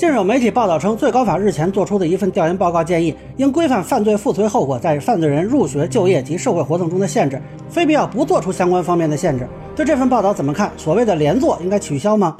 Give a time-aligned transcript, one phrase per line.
[0.00, 7.38] 近日有媒体报道称，最高法日前作出的一份调研报告建议，应规范犯罪附随后果在犯罪人入学、就业及社会活动中的限制，
[7.68, 9.46] 非必要不做出相关方面的限制。
[9.76, 10.72] 对这份报道怎么看？
[10.78, 12.34] 所谓的连坐应该取消吗？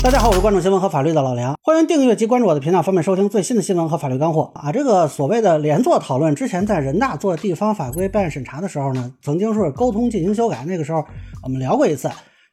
[0.00, 4.70] 大家好，我是关注新闻和法律的老梁，欢迎订阅及关注我的频道，方便收听最新的新闻和法律干货啊。
[4.70, 11.04] 这个所谓的连坐讨论，之前在人大做地方法规备案审查的时候呢，曾经是沟通进行修改，那个时候
[11.42, 12.08] 我们聊过一次。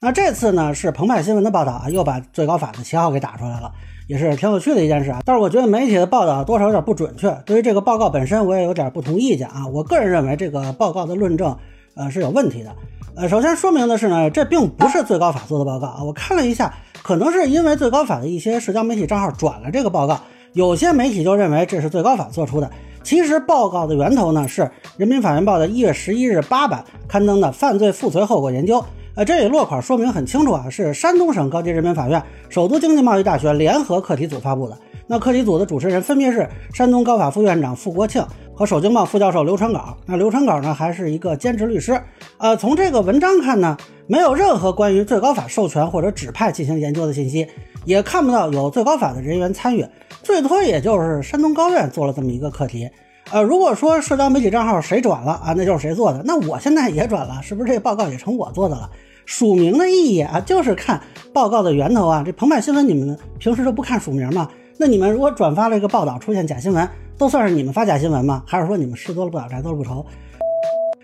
[0.06, 3.72] 那这次呢是澎湃新闻的报道啊，又把最高法的旗号给打出来了，
[4.06, 5.24] 也是挺有趣的一件事啊。
[5.26, 9.66] 但是我觉得媒体的报道多少有点不准确，对于这个报告本身我也有点不同意见啊。
[9.66, 11.58] 我个人认为这个报告的论证
[11.96, 12.72] 呃是有问题的。
[13.16, 16.04] 呃，首先说明的是呢，这并不是最高法做的报告啊。
[16.04, 20.20] 我看了一下，可能是因为最高法的一些社交媒体账号转了这个报告，
[20.54, 22.70] 有些媒体就认为这是最高法做出的。
[23.02, 28.78] 其实报告的源头呢是人民法院报的一月十一日八版刊登的《犯罪附随后果研究》。
[29.16, 34.78] 呃，这里落款说明很清楚啊，是山东省高级人民法院、首都经济贸易大学联合课题组发布的。
[35.08, 38.22] 那课题组的主持人分别是山东高法副院长傅国庆
[38.54, 39.96] 和首经贸副教授刘传稿。
[40.06, 41.98] 那刘传稿呢，还是一个兼职律师。
[42.40, 47.48] 呃，从这个文章看呢，没有任何关于最高法授权或者指派进行研究的信息，
[47.86, 49.86] 也看不到有最高法的人员参与，
[50.24, 52.90] 最多也就是山东高院做了这么一个课题。
[53.32, 56.22] 呃，如果说社交媒体账号谁转了啊，那就是谁做的。
[56.24, 58.90] 那我现在也转了，是不是这个报告也成我做的了？
[59.26, 61.02] 署名的意义啊，就是看
[61.34, 62.22] 报告的源头啊。
[62.24, 64.48] 这澎湃新闻你们平时都不看署名吗？
[64.78, 66.88] 那你们如果转发了一个报道出现假新闻，
[67.18, 68.44] 都算是你们发假新闻吗？
[68.46, 70.06] 还是说你们事多了不打债多了不愁？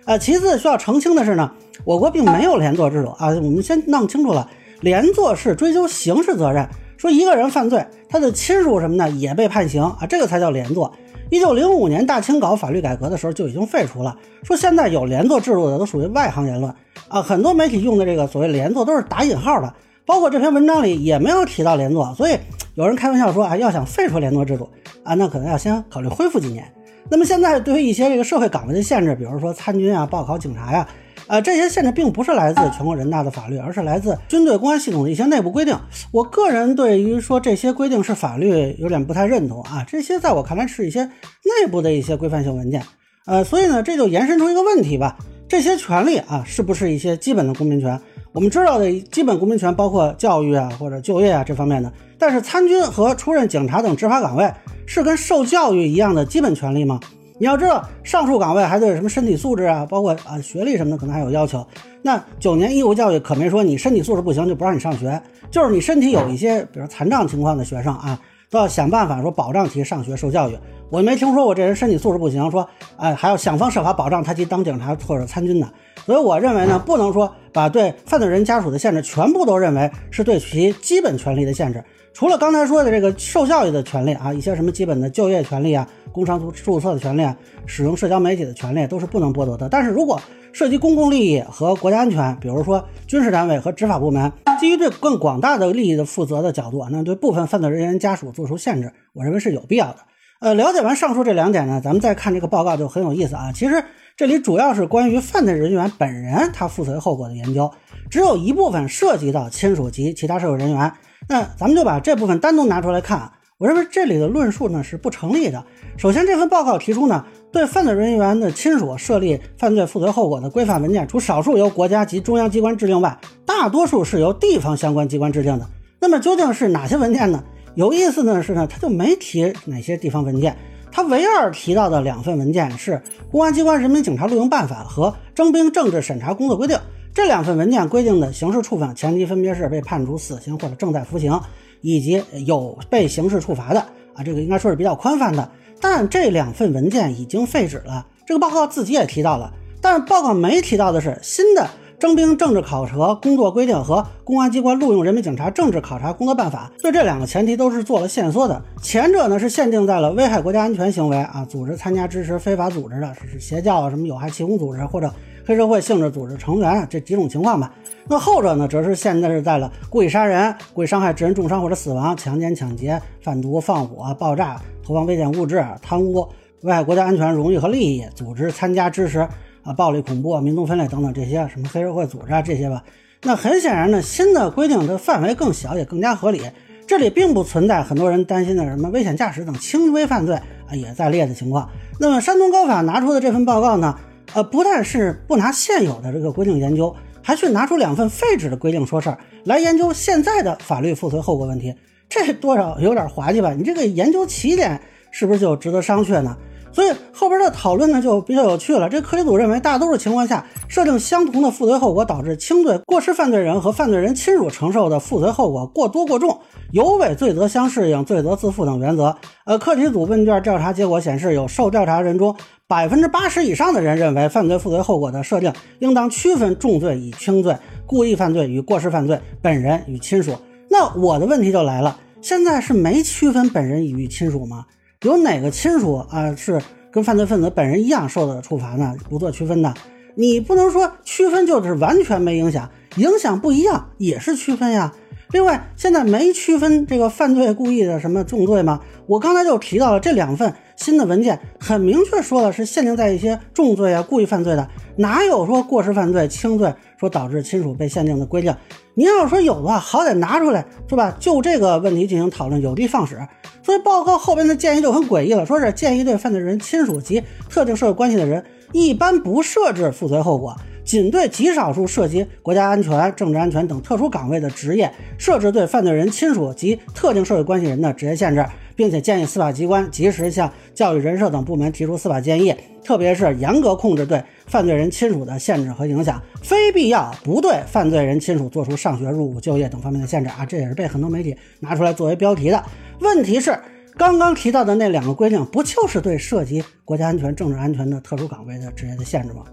[0.06, 1.52] 呃，其次需要澄清的是呢，
[1.84, 3.30] 我国并没有连坐制度啊。
[3.30, 4.48] 我们先弄清楚了，
[4.82, 6.68] 连坐是追究刑事责任，
[7.02, 10.94] 说一个人犯罪，他的亲属什么的也被判刑啊，这个才叫连坐。
[11.32, 16.72] 一九零五年大清搞法律改革的时候就已经废除了，说现在有连坐制度的都属于外行言论
[17.08, 17.20] 啊。
[17.20, 19.74] 很多媒体用的这个所谓连坐都是打引号的，
[20.06, 22.38] 包括这篇文章里也没有提到连坐，所以
[22.76, 24.70] 有人开玩笑说啊，要想废除连坐制度
[25.04, 26.72] 啊，那可能要先考虑恢复几年。
[27.10, 30.88] 那么现在对于一些这个社会岗位的限制，比如说参军啊、报考警察呀。
[31.32, 35.74] 呃，这些限制并不是来自全国人大的法律，而是来自军队公安系统的一些内部规定。
[36.12, 39.82] 我个人对于说这些规定是法律有点不太认同啊。
[39.88, 42.84] 这些在我看来是一些内部的一些规范性文件。
[43.26, 45.16] 呃，所以呢，这就延伸出一个问题吧：
[45.48, 47.98] 这些权利啊，是不是一些基本的公民权？
[48.34, 54.52] 我们知道的基本公民权包括教育啊或者就业啊这方面的，但是参军和出任警察等执法岗位
[54.86, 57.00] 是跟受教育一样的基本权利吗？
[57.42, 61.66] 你要知道，上述岗位还对什么身体素质啊，包括啊学历什么的，可能还有要求。
[62.04, 65.20] 那九年义务教育可没说你身体素质不行就不让你上学，
[65.50, 68.20] 就是你身体有一些，比如残障情况的学生啊，
[68.52, 70.58] 都要想办法说保障其上学受教育。
[70.92, 75.68] 我没听说过这人身体素质不行，说哎还要想方设法保障他去当警察或者参军的。
[76.06, 81.84] 所以我认为呢，不能说把对犯罪人家属的限制全部都认为是对其基本权利的限制。
[82.14, 87.36] 除了刚才说的这个受教育的权利啊，一些什么基本的就业权利啊、工商注注册的权利啊、
[87.66, 89.70] 使用社交媒体的权利都是不能剥夺的。
[89.70, 90.20] 但是如果
[90.52, 94.30] 涉及公共利益和国家安全，比如说军事单位和执法部门
[94.60, 100.00] 基于对更广大的利益的负责的角度啊，那对部分犯罪人员家属做出限制，我认为是有必要的。
[100.42, 103.54] 呃，了解完上述这两点呢，咱们再看这个报告就很有意思啊。
[103.54, 103.82] 其实
[104.22, 107.72] 这里主要是关于犯罪人员本人他负责后果的研究，
[108.08, 110.94] 只有一部分涉及到亲属及其他社会人员。
[111.28, 115.66] 那咱们就把这部分单独拿出来看，我认为这里的论述呢是不成立的。
[115.98, 125.68] 首先，这份报告提出呢，对犯罪人员的亲属设立犯罪负责后果的规范文件，除少数由国家及中央机关制定外，大多数是由地方相关机关制定的。
[126.00, 127.44] 那么究竟是哪些文件呢？
[127.74, 130.56] 有意思的是呢，他就没提哪些地方文件，
[130.92, 132.92] 他唯二提到的两份文件是
[133.32, 136.76] 《公安机关人民警察录用办法》和《征兵政治审查工作规定》。
[137.14, 141.40] 这两份文件规定的刑事处分前提分别是被判处死刑或者正在服刑，
[141.82, 143.82] 以及有被刑事处罚的
[144.14, 145.50] 啊，这个应该说是比较宽泛的。
[145.82, 151.68] 但这两份文件已经废止了，这个报告自己也提到了，但是报告没提到的是新的
[152.02, 158.60] 征兵政治考核工作规定和公安机关录用人民警察政治考察工作办法，对这两个前提都是做了限缩的。
[158.82, 165.14] 前者呢是限定在了危害国家安全行为啊，组织参加支持非法组织的，是邪教啊什么有害气功组织或者。
[165.44, 167.74] 黑社会性质组织成员这几种情况吧，
[168.08, 176.28] 那后者呢，则是限制在了故意杀人、故意伤害致人重伤或者死亡、强奸、抢劫、贩毒、放火、爆炸、投放危险物质、贪污、
[176.62, 179.28] 危害国家安全、荣誉和利益、组织参加支持
[179.64, 182.84] 啊暴力、恐怖啊、民族分裂等等这些什么黑社会组织啊这些吧。
[183.24, 186.42] 那很显然呢，新的规定的范围更小，也更加合理。
[186.88, 191.70] 这里并不存在很多人担心的什么危险驾驶等轻微犯罪啊也在列的情况。
[192.00, 193.98] 那么山东高法拿出的这份报告呢？
[194.34, 201.74] 呃，不但是不拿现有的这个规定研究，还去拿出两份废纸的规定说事儿来研究现在的法律附随后果问题，
[202.10, 203.54] 这多少有点滑稽吧？
[203.54, 204.82] 你这个研究起点
[205.12, 206.36] 是不是就值得商榷呢？
[206.74, 208.90] 所以后边的讨论呢就比较有趣了。
[208.90, 216.40] 这课题组认为，大多数情况下，设定相同的负罪后果导致轻罪过失犯罪人和犯罪人亲属承受的负罪后果过多过重，
[216.72, 219.16] 有违罪责相适应、罪责自负等原则。
[219.46, 222.36] 呃，课题组问卷调查结果显示，有受调查人中
[222.68, 230.34] 百分之八十以上的人认为，犯罪负罪后果的设定应当区分重罪与轻罪、故意犯罪与过失犯罪、本人与亲属。
[230.70, 234.66] 那我的问题就来了，现在是没区分本人与亲属吗？
[235.04, 236.62] 有哪个亲属啊是
[236.92, 238.94] 跟犯罪分子本人一样受到处罚呢？
[239.10, 239.74] 不做区分的，
[240.14, 244.94] 你不能说区分就是完全没影响，影响不一样也是区分呀。
[245.32, 248.82] 另外，现在没区分这个犯罪故意的什么重罪吗？
[249.08, 256.72] 我刚才就提到了这两份新的文件，很明确说了是限定在一些重罪啊、故意犯罪的，哪有说过失犯罪、轻罪
[257.02, 258.56] 说导致亲属被限定的规定？
[258.94, 261.18] 您要说有的话，好歹拿出来是吧？
[261.20, 263.28] 就这个问题进行讨论，有的放矢。
[263.64, 278.46] 所以报告后边的建议就很诡异了，说是建议对犯罪人亲属及特定社会关系的人，一般不设置负罪后果，仅对极少数涉及国家安全、政治安全等特殊岗位的职业，设置对犯罪人亲属及特定社会关系人的职业限制，
[278.76, 292.64] 并且建议司法机关及时向教育人社等部门提出司法建议，特别是严格控制对犯罪人亲属的限制和影响，非必要不对犯罪人亲属做出上学、入伍、就业等方面的限制啊，这也是被很多媒体拿出来作为标题的。
[293.00, 293.58] 问题是，
[293.98, 299.44] 刚刚提到的那两个规定，不就是对涉及国家安全、政治安全的特殊岗位的职业的限制吗？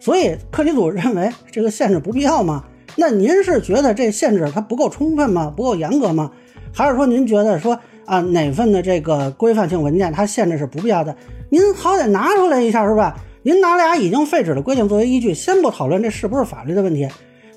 [0.00, 2.64] 所以课题组认为这个限制不必要吗？
[2.96, 5.52] 那您是觉得这限制它不够充分吗？
[5.54, 6.30] 不够严格吗？
[6.72, 11.14] 还是说您觉得说啊哪份的这个规范性文件它限制是不必要的？
[11.50, 13.14] 您好歹拿出来一下是吧？
[13.42, 17.06] 您拿俩已经废止的规定作为依据，先不讨论这是不是法律的问题，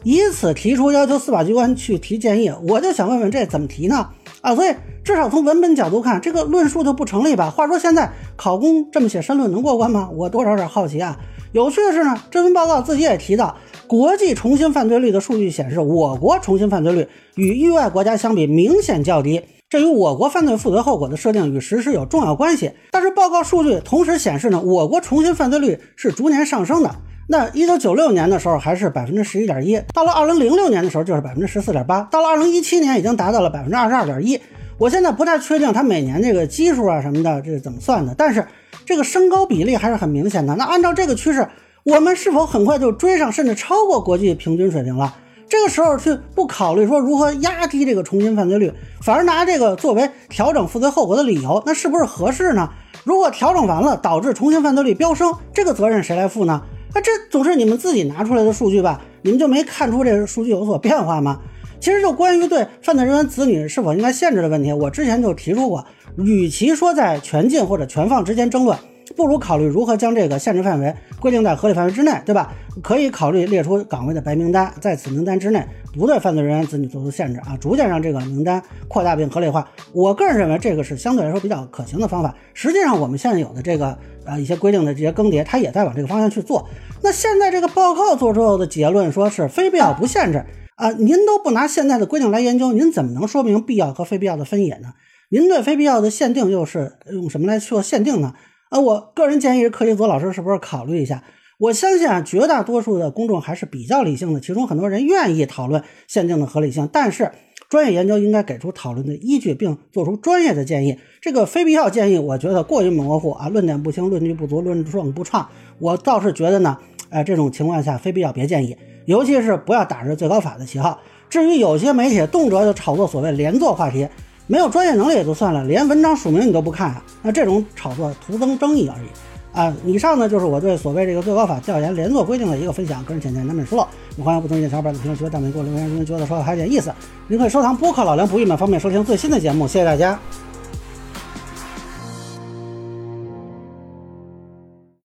[0.04, 4.10] 以此提出要求司法机关去提建议，我就想问问这怎么提呢？
[4.42, 4.74] 啊，所以
[5.06, 7.50] 至少从文本角度看，这个论述就不成立吧？
[7.50, 10.10] 话说现在考公这么写申论能过关吗？
[10.14, 11.18] 我多少有点好奇啊。
[11.54, 13.56] 有趣的是呢，这份报告自己也提到，
[13.88, 22.74] 国际重新犯罪率的数据显示，我国重新犯罪率与域外国家相比明显较低，这与我国犯罪负责后果的设定与实施有重要关系。
[22.92, 26.94] 但是报告数据同时显示呢，我国重新犯罪率是逐年上升的。
[27.30, 34.38] 那一九九六年的时候还是百分之十一点一，到了二零零六年的时候就是百分之十四点八，到了二零一七年已经达到了百分之二十二点一。
[34.78, 38.46] 我现在不太确定它每年这个基数啊什么的这是怎么算的，但是
[38.86, 40.54] 这个升高比例还是很明显的。
[40.58, 41.48] 那按照这个趋势，
[41.86, 45.16] 我们是否很快就追上甚至超过国际平均水平了？
[45.52, 48.72] 这个时候去不考虑说如何压低这个重新犯罪率，
[49.02, 52.70] 反而拿这个作为调整负罪后果的理由，那是不是合适呢？
[53.04, 56.62] 如果调整完了导致重新犯罪率飙升，这个责任谁来负呢？
[56.96, 59.02] 那这总是你们自己拿出来的数据吧？
[59.24, 61.42] 你们就没看出这个数据有所变化吗？
[61.82, 68.78] 其实就关于对犯罪人员子女是否应该限制的问题，我之前就提出过，与其说在全禁或者全放之间争论，
[69.12, 72.54] 不如考虑如何将这个限制范围规定在合理范围之内，对吧？
[72.82, 79.70] 可以考虑列出岗位的白名单，在此名单之内不对犯罪人员子女做出限制啊，逐渐让这个名单扩大并合理化。
[79.94, 82.34] 我个人认为这个是相对来说比较可行的方法。
[82.54, 83.98] 实际上，我们现在有的这个。
[84.24, 86.70] 啊，一些规定的这些更迭，它也在往这个方向去做。
[87.02, 94.90] 那现在这个报告做出的结论说是非必要不限制啊，您都不拿现在的规定来研究，您怎么能说明必要和非必要的分野呢？
[95.30, 98.36] 您对非必要的限定又是用什么来做限定呢？
[98.72, 101.24] 啊，我个人建议课题组老师是不是考虑一下？
[101.58, 107.32] 我相信啊，绝大多数的公众还是比较理性的，其中很多人愿意讨论限定的合理性，但是。
[107.70, 110.98] 专业研究应该给出讨论的依据，并做出专业的建议。
[111.22, 115.48] 这个非必要建议，我觉得过于模糊啊，论点不清，论据不足，论证不畅。
[115.80, 116.78] 我倒是觉得呢，
[117.10, 118.76] 哎，这种情况下非必要别建议，
[119.06, 121.00] 尤其是不要打着最高法的旗号。
[121.30, 124.06] 至于有些媒体动辄就炒作所谓连坐话题，
[124.48, 129.08] 没有专业能力也就算了，连文章署名你都不看啊，那这种炒作徒增争议而已。
[129.54, 133.86] 啊，以上呢就是我对所谓这个最高法调研连坐规定的一个分享，个人浅见难免疏漏。
[134.24, 136.94] 欢迎不同意见小伙伴在评论区和、弹幕给我留言，如果觉得说的还有点意思，
[137.28, 139.68] 您可以收藏播客老梁不郁闷，方便收听最新的节目。
[139.68, 140.18] 谢谢大家。